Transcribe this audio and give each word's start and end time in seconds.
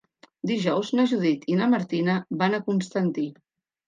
Dijous 0.51 0.87
na 0.99 1.03
Judit 1.11 1.45
i 1.55 1.57
na 1.59 1.67
Martina 1.73 2.15
van 2.39 2.57
a 2.57 2.61
Constantí. 2.71 3.27